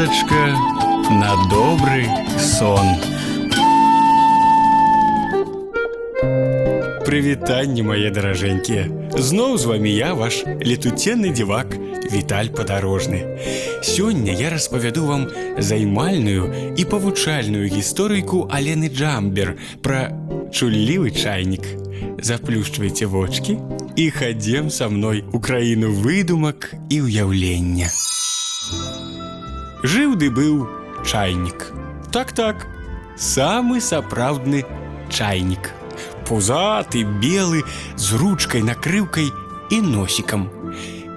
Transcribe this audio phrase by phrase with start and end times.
[0.00, 0.56] казачка
[1.10, 2.08] на добрый
[2.40, 2.96] сон.
[7.04, 9.12] Прывітанне мае даражэнькія.
[9.12, 11.76] Зноў з вами я ваш летуценны дзівак
[12.08, 13.20] Віталь падарожны.
[13.84, 20.08] Сёння я распавяду вам займальную і павучальную гісторыйку Алены Джамбер пра
[20.56, 21.68] чуллівы чайнік.
[22.24, 23.60] Заплюшчвайце вочки
[23.96, 27.92] і хадзем са мной у краіну выдумак і ўяўлення.
[29.81, 30.67] Жыў ды быў
[31.01, 31.71] чайнік.
[32.13, 32.67] Так-так,
[33.17, 34.61] самы сапраўдны
[35.09, 35.73] чайнік.
[36.29, 37.63] Пузаты, белы,
[37.97, 39.31] з ручкай, накрыўкай
[39.73, 40.49] і носікам.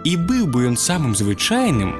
[0.04, 1.92] І быў бы ён самым звычайным,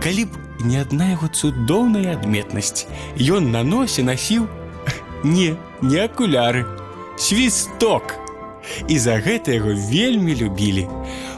[0.00, 2.88] калі б не адна яго цудоўная адметнасць.
[3.20, 4.48] Ён на носе насіў
[5.36, 6.64] не, не акуляры,
[7.20, 8.16] свісток.
[8.88, 10.88] І за гэта яго вельмі любілі.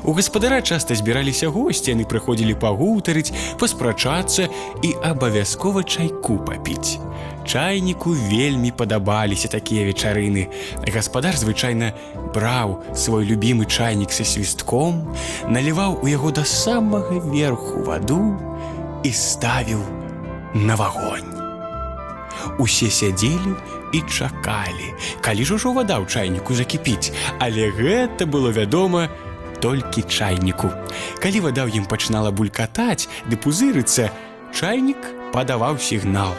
[0.04, 4.48] У гаспадара часта збіраліся госці, яны прыходзілі пагутарыць, паспрачацца
[4.82, 6.98] і абавязкова чайку папіць.
[7.48, 10.48] Чайніку вельмі падабаліся такія вечарыны.
[10.86, 11.94] Гаспадар звычайна
[12.34, 15.16] браў свой любімы чайнік са свістком,
[15.48, 18.36] наліваў у яго да самага верху ваду
[19.02, 19.82] і ставіў
[20.54, 21.26] на вагонь.
[22.58, 23.56] Усе сядзелі
[23.92, 27.10] і чакалі, калі ж ужо вада ў чайніку закіпіць,
[27.40, 29.08] але гэта было вядома
[29.60, 30.70] толькі чайніку.
[31.22, 34.10] Калі вада ў ім пачынала булькатаць ды пузырыцца,
[34.52, 34.98] чайнік
[35.32, 36.34] падаваў сігнал.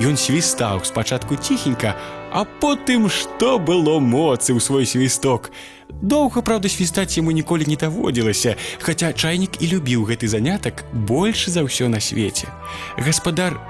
[0.00, 1.96] Ён свістаў спачатку ціхенька,
[2.32, 5.52] а потым што было моцы ў свой свісток.
[5.88, 11.62] Доўга, праўда, свістаць яму ніколі не даводзілася, хаця чайнік і любіў гэты занятак больш за
[11.62, 12.48] ўсё на свеце.
[12.96, 13.60] Гаспадар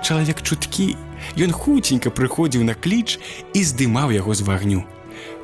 [0.00, 0.96] чалавек чуткі,
[1.36, 3.18] Ён хуценька прыходзіў на кліч
[3.54, 4.84] і здымаў яго з вагню.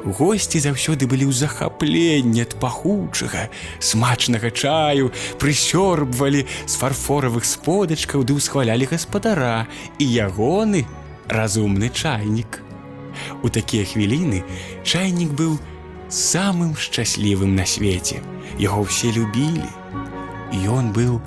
[0.05, 8.89] Госці заўсёды былі ў захапленні ад пахучага, смачнага чаю, прысёрбвалі з фарфоравых сподачкаў ды ўсхвалялі
[8.89, 9.69] гаспадара
[10.01, 10.89] і ягоны
[11.29, 12.65] разумны чайнік.
[13.45, 14.41] У такія хвіліны
[14.85, 15.61] чайнік быў
[16.09, 18.25] самым шчаслівым на свеце.
[18.59, 19.69] Яго ўсе любілі.
[20.67, 21.21] Ён быў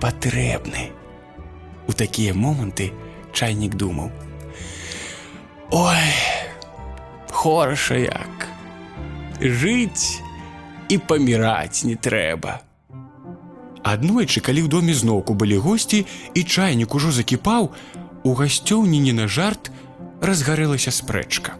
[0.00, 0.92] патрэбны.
[1.88, 2.92] У такія моманты,
[3.32, 4.12] чайнік думаў.
[5.70, 6.14] Ой,
[7.40, 8.48] хораша як.
[9.40, 10.20] Жыць
[10.92, 12.60] і паміраць не трэба.
[13.80, 16.04] Аднойчы, калі ў доме зноўку былі госці
[16.36, 17.72] і чайнік ужо закіпаў,
[18.28, 19.72] у гасцёўні не на жарт
[20.20, 21.56] разгарэлася спрэчка.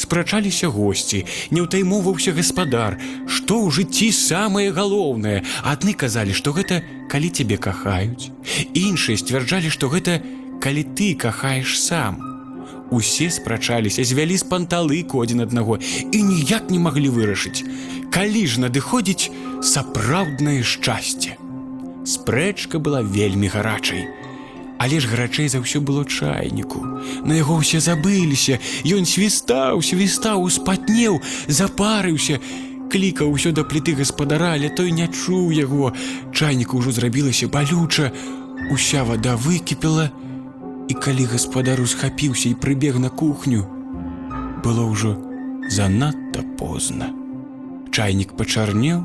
[0.00, 2.96] Спрачаліся госці, не ўтаймоўваўся гаспадар,
[3.28, 5.44] што ў жыцці самае галоўнае.
[5.60, 6.80] Адны казалі, што гэта
[7.12, 8.32] калі цябе кахаюць.
[8.72, 10.24] Іншыя сцвярджалі, што гэта
[10.64, 12.29] калі ты кахаеш сам.
[12.90, 15.78] Усе спрачаліся, звялі з панталыку адзін аднаго
[16.10, 17.62] і ніяк не маглі вырашыць.
[18.10, 19.30] Калі ж надыходзіць
[19.62, 21.38] сапраўднае шчасце.
[22.02, 24.10] Спрэчка была вельмі гарачай.
[24.80, 26.80] Але ж гарачэй за ўсё было чайніку.
[27.22, 32.40] На яго ўсе забыліся, Ён свістаў, свістаў, успатнеў, запарыўся,
[32.90, 35.92] клікаў усё да пліты гаспадара, але той не чуў яго.
[36.32, 38.10] Чайніку ўжо зрабілася балюча,
[38.72, 40.10] Уся вада выкіпела,
[40.90, 43.62] І калі гаспадар усхапіўся і прыбег на кухню,
[44.64, 45.14] было ўжо
[45.70, 47.14] занадта позна.
[47.94, 48.98] Чайнік пачарнеў,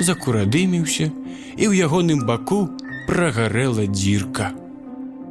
[0.00, 1.12] закурадыміўся,
[1.60, 2.72] і ў ягоным баку
[3.04, 4.56] прагарэла дзірка.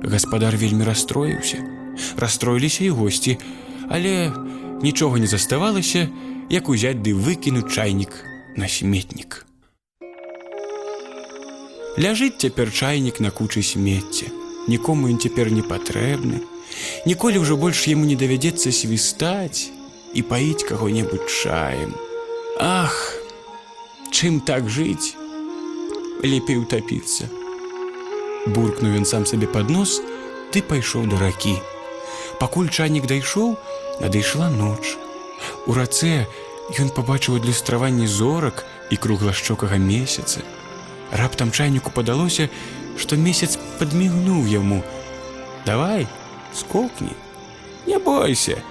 [0.05, 1.57] Гаспадар вельмі расстроіўся.
[2.21, 3.39] Расстроіліся і госці,
[3.89, 4.29] але
[4.85, 6.05] нічога не заставалася,
[6.53, 8.13] як узяць ды выкінуць чайнік
[8.53, 9.41] на сметнік.
[11.97, 14.29] Ляжыць цяпер чайнік на кучы смецця
[14.69, 16.45] нікому ён цяпер не патрэбны.
[17.09, 19.73] Ніколі ўжо больш яму не давядзецца свістаць
[20.13, 21.97] і паіць каго-небудзь чаем.
[22.61, 22.95] Ах,
[24.13, 25.17] чым так жыць,
[26.23, 27.29] лепей утапіцца.
[28.47, 29.99] Буркнуў ён сам сабе пад нос,
[30.53, 31.57] ты пайшоў да ракі.
[32.39, 33.57] Пакуль чайнік дайшоў,
[33.99, 34.95] надышла ноч.
[35.67, 36.25] У рацэ
[36.77, 40.41] ён пабачыў адлюстраванні зорак і круглашчокага месяца.
[41.11, 42.49] Раптам чайніку падалося,
[42.99, 44.83] што месяц падмігнуў яму.
[45.65, 46.07] Давай,
[46.53, 47.15] скокні,
[47.89, 48.61] Не бойся.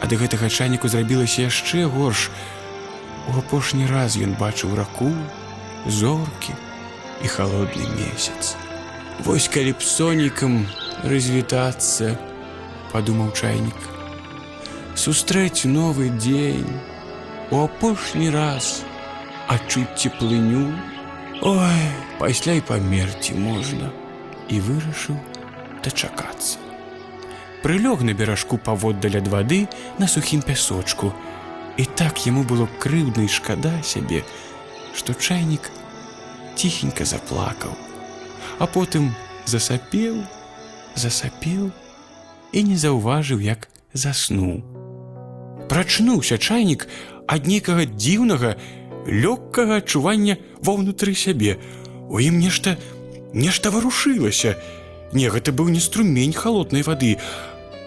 [0.00, 2.28] Ад гэтага чайніку зрабілася яшчэ горш.
[3.28, 5.10] У апошні раз ён бачыў раку,
[5.86, 6.54] зоркі
[7.24, 8.54] і холодны месяц.
[9.26, 10.62] Вось калі б сонікам
[11.04, 12.16] развітацца,
[12.92, 13.76] падумаў чайнік.
[14.94, 16.70] Сустрэць новы дзень,
[17.50, 18.86] у апошні раз
[19.48, 20.70] адчуць цеплыню,
[21.42, 21.80] Ой,
[22.18, 23.88] пасля і памерці можна
[24.52, 25.16] і вырашыў
[25.80, 26.60] дачакацца.
[27.64, 29.64] Прылёг на беражку паводдаль ад вады
[29.96, 31.12] на сухім пясочку.
[31.80, 34.20] І так яму было крыўдна і шкада сябе,
[34.92, 35.70] што чайнік
[36.60, 37.72] ціхенька заплакаў,
[38.60, 39.14] а потым
[39.48, 40.20] засапеў,
[40.92, 41.72] засапеў
[42.52, 44.60] і не заўважыў, як заснуў.
[45.72, 46.84] Прачнуўся чайнік
[47.24, 48.60] ад нейкага дзіўнага,
[49.06, 51.56] лёгкага адчування ва ўнутры сябе.
[52.10, 52.76] У ім нешта
[53.32, 54.56] нешта варушылася.
[55.12, 57.18] Не, гэта быў не струмень халоднай вады,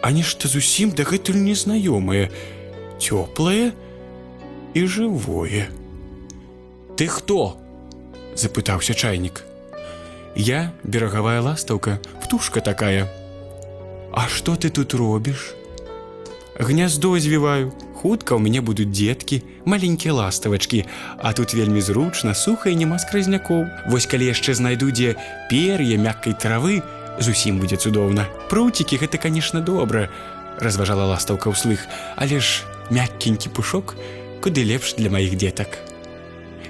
[0.01, 2.31] а нешта зусім дагэтуль незнаёмае,
[2.99, 3.71] цёплае
[4.73, 5.69] і жывое.
[6.97, 7.57] Ты хто?
[8.35, 9.43] запытаўся чайнік.
[10.35, 13.07] Я берагавая ластаўка, птушка такая.
[14.11, 15.53] А што ты тут робіш?
[16.57, 17.71] Гняздо звіваю.
[18.03, 20.83] Хутка ў мяне будуць дзеткі, маленькія ластавачкі,
[21.23, 23.63] а тут вельмі зручна, суха і няма скразнякоў.
[23.87, 25.15] Вось калі яшчэ знайду дзе
[25.47, 26.83] пер'е мяккай травы,
[27.23, 28.27] зусім будзе цудоўна.
[28.51, 30.11] Пруцікі гэта, канешне, добра,
[30.59, 31.87] разважала ластаўка ўслых,
[32.19, 33.95] але ж мяккенькі пушок
[34.43, 35.79] куды лепш для маіх дзетак.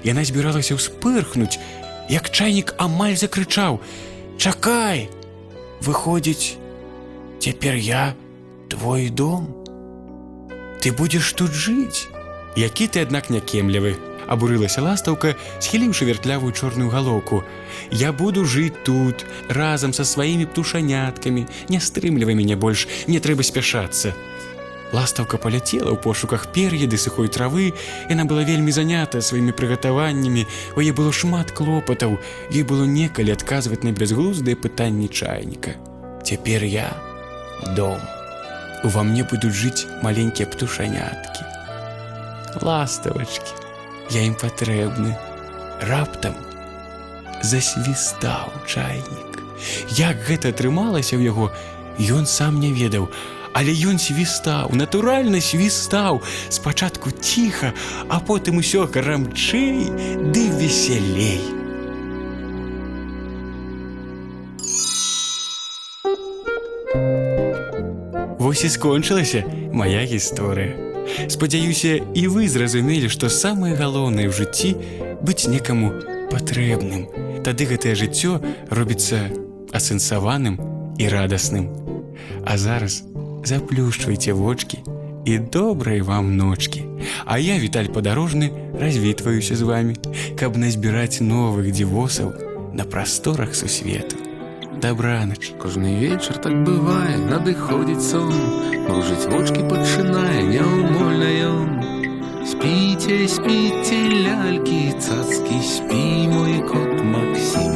[0.06, 1.58] Яна збіралася ўспырхнуць,
[2.06, 3.82] як чайнік амаль закрычаў:
[4.38, 5.10] «Чакай!
[5.82, 6.54] Выходзіць,
[7.42, 8.14] цяпер я
[8.70, 9.63] твой дом.
[10.84, 12.12] Ты будзеш тут жыць.
[12.60, 13.96] Які ты, аднак някемлівы,
[14.28, 17.40] абурылася ластаўка, схіліўшы вяртлявую чорную галоўку.
[17.88, 24.12] Я буду жыць тут, разам са сваімі птушаняткамі, не стрымлівай мяне больш, не трэба спяшацца.
[24.92, 27.72] Ластаўка паляцела ў пошуках пер'еды сухой травы,
[28.12, 30.44] яна была вельмі занята сваімі прыгатаваннямі,
[30.76, 32.20] у яе было шмат клопатаў,
[32.52, 35.80] ёй было некалі адказваць на бязглуздыя пытанні чайніка.
[36.28, 36.92] Цяпер я
[37.72, 38.04] дом.
[38.84, 41.42] Ува мне будуць жыць маленькія птушаняткі.
[42.60, 43.52] Ластавачкі,
[44.12, 45.16] я ім патрэбны.
[45.88, 46.36] Раптам
[47.42, 49.40] засвістаў чайнік.
[49.96, 51.48] Як гэта атрымалася ў яго,
[51.98, 53.08] ён сам не ведаў,
[53.54, 56.18] Але ён свістаў, натуральна свістаў,
[56.50, 57.70] спачатку ціха,
[58.10, 59.94] а потым усё грамчэй
[60.34, 61.63] ды весялей.
[68.44, 69.40] Вось і скончылася
[69.72, 70.76] моя гісторыя.
[71.32, 74.76] Спадзяюся, і вы зразумелі, што самае галоўнае ў жыцці
[75.24, 75.88] быць некаму
[76.28, 77.08] патрэбным.
[77.40, 79.32] Тады гэтае жыццё робіцца
[79.72, 80.60] асэнсаваным
[81.00, 81.72] і радасным.
[82.44, 83.00] А зараз
[83.48, 84.84] заплюшчвайце вочки
[85.24, 86.84] і добрай вам ночки.
[87.24, 89.96] А я Віталь падарожны развітваюся з вами,
[90.36, 92.36] каб назбіраць новых дзівосаў
[92.76, 94.33] на прасторах сусвету.
[94.80, 95.52] Дабранач.
[95.60, 98.32] Кожны вечар так бывае, надыходзіць сон,
[98.84, 101.70] Мружыць вочки пачынае няўмольна ён.
[102.44, 107.74] Спіце, спіце, лялькі, цацкі, спі мой кот Максим.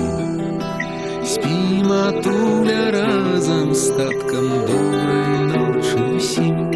[1.24, 6.68] Спі матуля разам з таткам добрай ночы усім.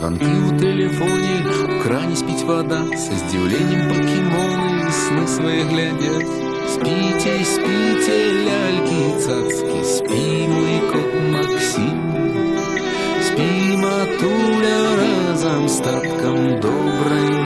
[0.00, 6.49] Звонки у тэлефоне, у кране спіць вода, са здзіўленнем пакімоны сны свае глядзяць.
[6.80, 12.00] Спіце, спіце, лялькі, цацкі, спі мой кот Максим.
[13.22, 17.39] Спі матуля разам з таткам добрай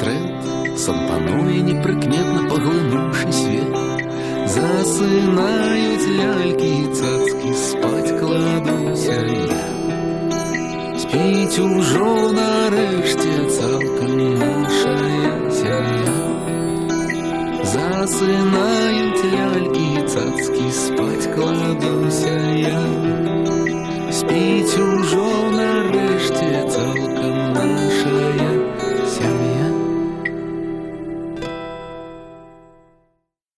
[0.00, 3.76] тренд, сампанує неприкметно поглинувши світ.
[4.46, 9.70] Засинають ляльки і цацки, спать кладуся я.
[10.98, 14.98] Спіть ужо нарешті цілком наша
[15.50, 16.20] сім'я.
[17.64, 22.82] засынают ляльки і цацки, спать кладуся я.
[24.12, 27.99] спить ужо нарешті цілком наша